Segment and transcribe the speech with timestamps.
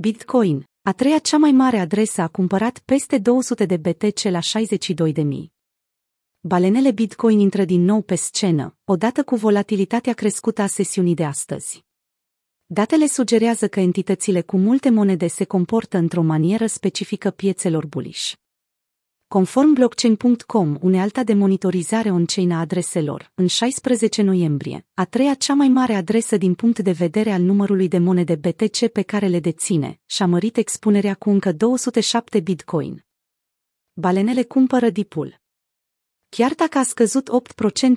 [0.00, 5.12] Bitcoin, a treia cea mai mare adresă a cumpărat peste 200 de BTC la 62
[5.12, 5.52] de mii.
[6.40, 11.84] Balenele Bitcoin intră din nou pe scenă, odată cu volatilitatea crescută a sesiunii de astăzi.
[12.66, 18.32] Datele sugerează că entitățile cu multe monede se comportă într-o manieră specifică piețelor bullish.
[19.28, 25.68] Conform blockchain.com, unealta de monitorizare on-chain a adreselor, în 16 noiembrie, a treia cea mai
[25.68, 30.00] mare adresă din punct de vedere al numărului de monede BTC pe care le deține,
[30.06, 33.06] și-a mărit expunerea cu încă 207 bitcoin.
[33.92, 35.40] Balenele cumpără dipul.
[36.28, 37.30] Chiar dacă a scăzut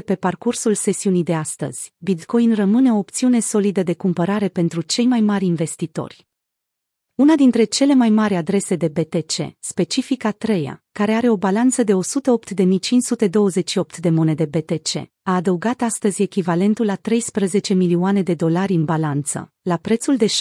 [0.00, 5.06] 8% pe parcursul sesiunii de astăzi, Bitcoin rămâne o opțiune solidă de cumpărare pentru cei
[5.06, 6.26] mai mari investitori.
[7.16, 11.82] Una dintre cele mai mari adrese de BTC, specific a treia, care are o balanță
[11.82, 11.96] de 108.528
[14.00, 19.76] de monede BTC, a adăugat astăzi echivalentul la 13 milioane de dolari în balanță, la
[19.76, 20.32] prețul de 62.000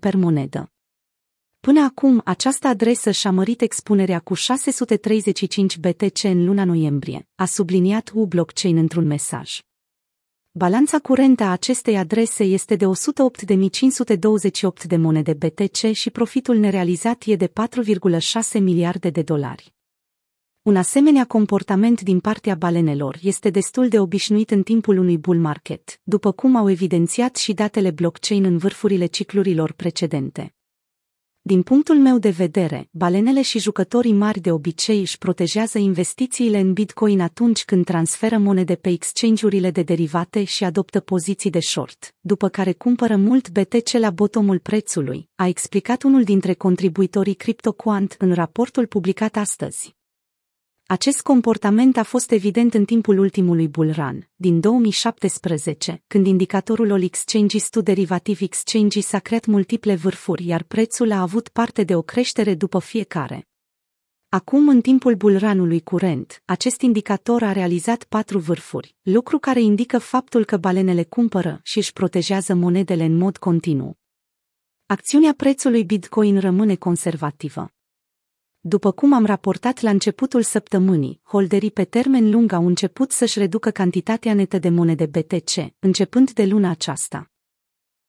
[0.00, 0.72] per monedă.
[1.60, 8.10] Până acum, această adresă și-a mărit expunerea cu 635 BTC în luna noiembrie, a subliniat
[8.14, 9.58] U Blockchain într-un mesaj.
[10.58, 12.88] Balanța curentă a acestei adrese este de 108.528
[14.86, 17.52] de monede BTC și profitul nerealizat e de 4,6
[18.60, 19.74] miliarde de dolari.
[20.62, 26.00] Un asemenea comportament din partea balenelor este destul de obișnuit în timpul unui bull market,
[26.02, 30.55] după cum au evidențiat și datele blockchain în vârfurile ciclurilor precedente.
[31.46, 36.72] Din punctul meu de vedere, balenele și jucătorii mari de obicei își protejează investițiile în
[36.72, 42.48] Bitcoin atunci când transferă monede pe exchange-urile de derivate și adoptă poziții de short, după
[42.48, 48.86] care cumpără mult BTC la botomul prețului, a explicat unul dintre contribuitorii CryptoQuant în raportul
[48.86, 49.95] publicat astăzi.
[50.88, 57.02] Acest comportament a fost evident în timpul ultimului bull run, din 2017, când indicatorul All
[57.02, 62.02] Exchanges to Derivative Exchanges a creat multiple vârfuri, iar prețul a avut parte de o
[62.02, 63.48] creștere după fiecare.
[64.28, 70.44] Acum, în timpul bulranului curent, acest indicator a realizat patru vârfuri, lucru care indică faptul
[70.44, 73.98] că balenele cumpără și își protejează monedele în mod continuu.
[74.86, 77.75] Acțiunea prețului Bitcoin rămâne conservativă.
[78.68, 83.70] După cum am raportat la începutul săptămânii, holderii pe termen lung au început să-și reducă
[83.70, 87.30] cantitatea netă de monede BTC, începând de luna aceasta.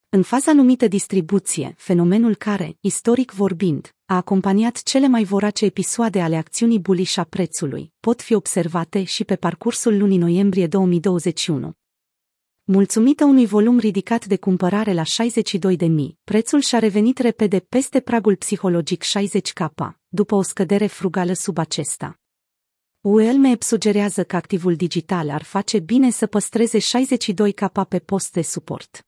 [0.09, 6.35] În faza numită distribuție, fenomenul care, istoric vorbind, a acompaniat cele mai vorace episoade ale
[6.35, 11.71] acțiunii bullish a prețului, pot fi observate și pe parcursul lunii noiembrie 2021.
[12.69, 15.87] Mulțumită unui volum ridicat de cumpărare la 62.000,
[16.23, 19.67] prețul și-a revenit repede peste pragul psihologic 60K,
[20.07, 22.19] după o scădere frugală sub acesta.
[23.01, 29.06] ULMEP sugerează că activul digital ar face bine să păstreze 62K pe post de suport.